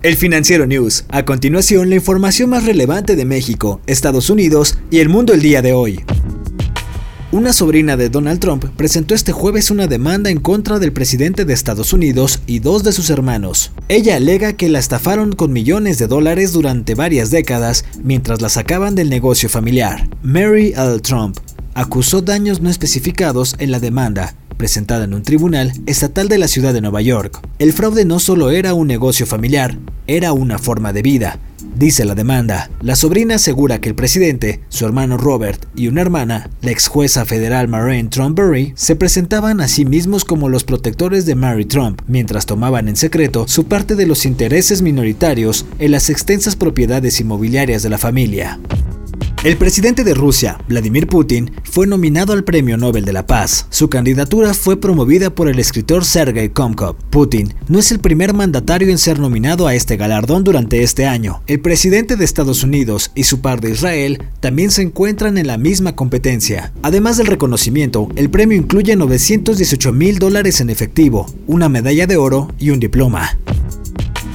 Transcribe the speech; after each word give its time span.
El 0.00 0.16
Financiero 0.16 0.64
News. 0.64 1.06
A 1.08 1.24
continuación, 1.24 1.90
la 1.90 1.96
información 1.96 2.50
más 2.50 2.64
relevante 2.64 3.16
de 3.16 3.24
México, 3.24 3.80
Estados 3.88 4.30
Unidos 4.30 4.78
y 4.92 5.00
el 5.00 5.08
mundo 5.08 5.34
el 5.34 5.42
día 5.42 5.60
de 5.60 5.72
hoy. 5.72 6.04
Una 7.32 7.52
sobrina 7.52 7.96
de 7.96 8.08
Donald 8.08 8.38
Trump 8.38 8.64
presentó 8.76 9.16
este 9.16 9.32
jueves 9.32 9.72
una 9.72 9.88
demanda 9.88 10.30
en 10.30 10.38
contra 10.38 10.78
del 10.78 10.92
presidente 10.92 11.44
de 11.44 11.52
Estados 11.52 11.92
Unidos 11.92 12.42
y 12.46 12.60
dos 12.60 12.84
de 12.84 12.92
sus 12.92 13.10
hermanos. 13.10 13.72
Ella 13.88 14.14
alega 14.14 14.52
que 14.52 14.68
la 14.68 14.78
estafaron 14.78 15.32
con 15.32 15.52
millones 15.52 15.98
de 15.98 16.06
dólares 16.06 16.52
durante 16.52 16.94
varias 16.94 17.32
décadas 17.32 17.84
mientras 18.00 18.40
la 18.40 18.50
sacaban 18.50 18.94
del 18.94 19.10
negocio 19.10 19.48
familiar. 19.48 20.08
Mary 20.22 20.74
L. 20.76 21.00
Trump 21.00 21.38
acusó 21.74 22.22
daños 22.22 22.60
no 22.60 22.70
especificados 22.70 23.56
en 23.58 23.72
la 23.72 23.80
demanda 23.80 24.36
presentada 24.58 25.04
en 25.04 25.14
un 25.14 25.22
tribunal 25.22 25.72
estatal 25.86 26.28
de 26.28 26.36
la 26.36 26.48
ciudad 26.48 26.74
de 26.74 26.82
Nueva 26.82 27.00
York. 27.00 27.40
El 27.58 27.72
fraude 27.72 28.04
no 28.04 28.18
solo 28.18 28.50
era 28.50 28.74
un 28.74 28.86
negocio 28.86 29.24
familiar, 29.24 29.78
era 30.06 30.34
una 30.34 30.58
forma 30.58 30.92
de 30.92 31.00
vida. 31.00 31.38
Dice 31.76 32.04
la 32.04 32.14
demanda. 32.14 32.70
La 32.80 32.96
sobrina 32.96 33.36
asegura 33.36 33.80
que 33.80 33.88
el 33.88 33.94
presidente, 33.94 34.60
su 34.68 34.84
hermano 34.84 35.16
Robert 35.16 35.64
y 35.76 35.86
una 35.86 36.00
hermana, 36.00 36.50
la 36.60 36.72
ex 36.72 36.88
jueza 36.88 37.24
federal 37.24 37.68
Marianne 37.68 38.08
Trumbury, 38.08 38.72
se 38.74 38.96
presentaban 38.96 39.60
a 39.60 39.68
sí 39.68 39.84
mismos 39.84 40.24
como 40.24 40.48
los 40.48 40.64
protectores 40.64 41.24
de 41.24 41.36
Mary 41.36 41.64
Trump, 41.64 42.02
mientras 42.08 42.46
tomaban 42.46 42.88
en 42.88 42.96
secreto 42.96 43.46
su 43.46 43.66
parte 43.66 43.94
de 43.94 44.06
los 44.06 44.26
intereses 44.26 44.82
minoritarios 44.82 45.66
en 45.78 45.92
las 45.92 46.10
extensas 46.10 46.56
propiedades 46.56 47.20
inmobiliarias 47.20 47.82
de 47.82 47.90
la 47.90 47.98
familia. 47.98 48.58
El 49.44 49.56
presidente 49.56 50.02
de 50.02 50.14
Rusia, 50.14 50.58
Vladimir 50.68 51.06
Putin, 51.06 51.52
fue 51.62 51.86
nominado 51.86 52.32
al 52.32 52.42
Premio 52.42 52.76
Nobel 52.76 53.04
de 53.04 53.12
la 53.12 53.24
Paz. 53.24 53.68
Su 53.70 53.88
candidatura 53.88 54.52
fue 54.52 54.80
promovida 54.80 55.30
por 55.30 55.48
el 55.48 55.60
escritor 55.60 56.04
Sergei 56.04 56.48
Komkov. 56.48 56.96
Putin 57.08 57.54
no 57.68 57.78
es 57.78 57.92
el 57.92 58.00
primer 58.00 58.34
mandatario 58.34 58.88
en 58.88 58.98
ser 58.98 59.20
nominado 59.20 59.68
a 59.68 59.76
este 59.76 59.96
galardón 59.96 60.42
durante 60.42 60.82
este 60.82 61.06
año. 61.06 61.40
El 61.46 61.60
presidente 61.60 62.16
de 62.16 62.24
Estados 62.24 62.64
Unidos 62.64 63.12
y 63.14 63.22
su 63.22 63.40
par 63.40 63.60
de 63.60 63.70
Israel 63.70 64.24
también 64.40 64.72
se 64.72 64.82
encuentran 64.82 65.38
en 65.38 65.46
la 65.46 65.56
misma 65.56 65.94
competencia. 65.94 66.72
Además 66.82 67.16
del 67.16 67.28
reconocimiento, 67.28 68.08
el 68.16 68.30
premio 68.30 68.58
incluye 68.58 68.96
918 68.96 69.92
mil 69.92 70.18
dólares 70.18 70.60
en 70.60 70.68
efectivo, 70.68 71.26
una 71.46 71.68
medalla 71.68 72.08
de 72.08 72.16
oro 72.16 72.52
y 72.58 72.70
un 72.70 72.80
diploma. 72.80 73.38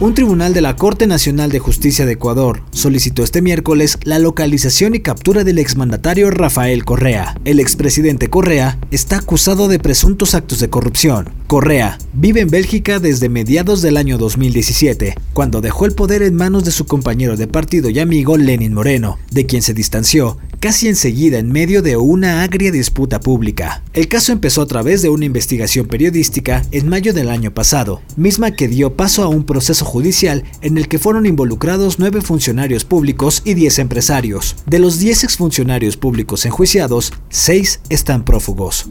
Un 0.00 0.14
tribunal 0.14 0.54
de 0.54 0.60
la 0.60 0.76
Corte 0.76 1.08
Nacional 1.08 1.50
de 1.50 1.58
Justicia 1.58 2.06
de 2.06 2.12
Ecuador 2.12 2.62
solicitó 2.70 3.24
este 3.24 3.42
miércoles 3.42 3.98
la 4.04 4.20
localización 4.20 4.94
y 4.94 5.00
captura 5.00 5.42
del 5.42 5.58
exmandatario 5.58 6.30
Rafael 6.30 6.84
Correa. 6.84 7.34
El 7.44 7.58
expresidente 7.58 8.30
Correa 8.30 8.78
está 8.92 9.16
acusado 9.16 9.66
de 9.66 9.80
presuntos 9.80 10.36
actos 10.36 10.60
de 10.60 10.70
corrupción. 10.70 11.30
Correa 11.48 11.98
vive 12.12 12.42
en 12.42 12.48
Bélgica 12.48 13.00
desde 13.00 13.28
mediados 13.28 13.82
del 13.82 13.96
año 13.96 14.18
2017, 14.18 15.16
cuando 15.32 15.60
dejó 15.60 15.84
el 15.84 15.94
poder 15.94 16.22
en 16.22 16.36
manos 16.36 16.64
de 16.64 16.70
su 16.70 16.86
compañero 16.86 17.36
de 17.36 17.48
partido 17.48 17.90
y 17.90 17.98
amigo 17.98 18.36
Lenin 18.36 18.74
Moreno, 18.74 19.18
de 19.32 19.46
quien 19.46 19.62
se 19.62 19.74
distanció 19.74 20.38
casi 20.60 20.88
enseguida 20.88 21.38
en 21.38 21.50
medio 21.50 21.82
de 21.82 21.96
una 21.96 22.42
agria 22.42 22.72
disputa 22.72 23.20
pública. 23.20 23.82
El 23.92 24.08
caso 24.08 24.32
empezó 24.32 24.62
a 24.62 24.66
través 24.66 25.02
de 25.02 25.08
una 25.08 25.24
investigación 25.24 25.86
periodística 25.86 26.62
en 26.72 26.88
mayo 26.88 27.12
del 27.12 27.30
año 27.30 27.52
pasado, 27.52 28.02
misma 28.16 28.52
que 28.52 28.68
dio 28.68 28.94
paso 28.94 29.22
a 29.22 29.28
un 29.28 29.44
proceso 29.44 29.84
judicial 29.84 30.44
en 30.60 30.78
el 30.78 30.88
que 30.88 30.98
fueron 30.98 31.26
involucrados 31.26 31.98
nueve 31.98 32.20
funcionarios 32.20 32.84
públicos 32.84 33.42
y 33.44 33.54
diez 33.54 33.78
empresarios. 33.78 34.56
De 34.66 34.78
los 34.78 34.98
diez 34.98 35.24
exfuncionarios 35.24 35.96
públicos 35.96 36.44
enjuiciados, 36.46 37.12
seis 37.28 37.80
están 37.88 38.24
prófugos. 38.24 38.88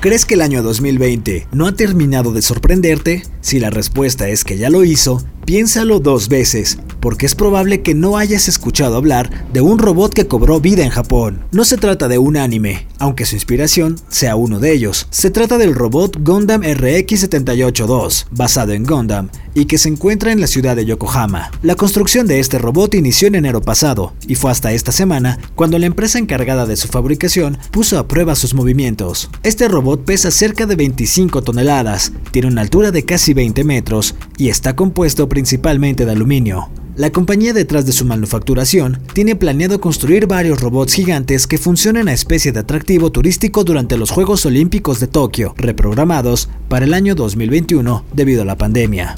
¿Crees 0.00 0.24
que 0.24 0.32
el 0.32 0.40
año 0.40 0.62
2020 0.62 1.48
no 1.52 1.66
ha 1.66 1.72
terminado 1.72 2.32
de 2.32 2.40
sorprenderte? 2.40 3.22
Si 3.42 3.60
la 3.60 3.68
respuesta 3.68 4.30
es 4.30 4.44
que 4.44 4.56
ya 4.56 4.70
lo 4.70 4.82
hizo, 4.82 5.22
piénsalo 5.44 6.00
dos 6.00 6.30
veces 6.30 6.78
porque 7.00 7.26
es 7.26 7.34
probable 7.34 7.82
que 7.82 7.94
no 7.94 8.16
hayas 8.16 8.48
escuchado 8.48 8.96
hablar 8.96 9.48
de 9.52 9.60
un 9.60 9.78
robot 9.78 10.12
que 10.12 10.26
cobró 10.26 10.60
vida 10.60 10.84
en 10.84 10.90
Japón. 10.90 11.44
No 11.50 11.64
se 11.64 11.78
trata 11.78 12.08
de 12.08 12.18
un 12.18 12.36
anime, 12.36 12.86
aunque 12.98 13.24
su 13.24 13.34
inspiración 13.34 13.96
sea 14.08 14.36
uno 14.36 14.60
de 14.60 14.72
ellos. 14.72 15.06
Se 15.10 15.30
trata 15.30 15.58
del 15.58 15.74
robot 15.74 16.18
Gundam 16.20 16.62
RX-78-2, 16.62 18.26
basado 18.30 18.72
en 18.72 18.84
Gundam, 18.84 19.30
y 19.54 19.64
que 19.64 19.78
se 19.78 19.88
encuentra 19.88 20.32
en 20.32 20.40
la 20.40 20.46
ciudad 20.46 20.76
de 20.76 20.84
Yokohama. 20.84 21.50
La 21.62 21.74
construcción 21.74 22.26
de 22.26 22.38
este 22.38 22.58
robot 22.58 22.94
inició 22.94 23.28
en 23.28 23.34
enero 23.36 23.62
pasado, 23.62 24.12
y 24.26 24.34
fue 24.34 24.50
hasta 24.50 24.72
esta 24.72 24.92
semana 24.92 25.38
cuando 25.54 25.78
la 25.78 25.86
empresa 25.86 26.18
encargada 26.18 26.66
de 26.66 26.76
su 26.76 26.88
fabricación 26.88 27.58
puso 27.70 27.98
a 27.98 28.06
prueba 28.06 28.34
sus 28.34 28.54
movimientos. 28.54 29.30
Este 29.42 29.68
robot 29.90 30.04
pesa 30.04 30.30
cerca 30.30 30.66
de 30.66 30.76
25 30.76 31.42
toneladas, 31.42 32.12
tiene 32.30 32.46
una 32.46 32.60
altura 32.60 32.92
de 32.92 33.04
casi 33.04 33.34
20 33.34 33.64
metros 33.64 34.14
y 34.36 34.48
está 34.48 34.76
compuesto 34.76 35.28
principalmente 35.28 36.04
de 36.04 36.12
aluminio. 36.12 36.68
La 36.94 37.10
compañía 37.10 37.52
detrás 37.52 37.86
de 37.86 37.92
su 37.92 38.04
manufacturación 38.04 39.00
tiene 39.14 39.34
planeado 39.34 39.80
construir 39.80 40.28
varios 40.28 40.60
robots 40.60 40.94
gigantes 40.94 41.48
que 41.48 41.58
funcionen 41.58 42.08
a 42.08 42.12
especie 42.12 42.52
de 42.52 42.60
atractivo 42.60 43.10
turístico 43.10 43.64
durante 43.64 43.96
los 43.96 44.12
Juegos 44.12 44.46
Olímpicos 44.46 45.00
de 45.00 45.08
Tokio, 45.08 45.54
reprogramados 45.56 46.48
para 46.68 46.84
el 46.84 46.94
año 46.94 47.16
2021 47.16 48.04
debido 48.12 48.42
a 48.42 48.44
la 48.44 48.56
pandemia. 48.56 49.16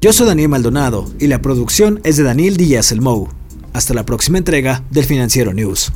Yo 0.00 0.14
soy 0.14 0.26
Daniel 0.26 0.48
Maldonado 0.48 1.06
y 1.18 1.26
la 1.26 1.42
producción 1.42 2.00
es 2.02 2.16
de 2.16 2.22
Daniel 2.22 2.56
Díaz 2.56 2.92
Elmou. 2.92 3.28
Hasta 3.74 3.92
la 3.92 4.06
próxima 4.06 4.38
entrega 4.38 4.84
del 4.90 5.04
Financiero 5.04 5.52
News. 5.52 5.92